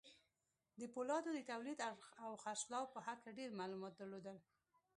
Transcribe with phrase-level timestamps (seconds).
[0.79, 1.79] د پولادو د توليد
[2.25, 4.37] او خرڅلاو په هکله ډېر معلومات درلودل.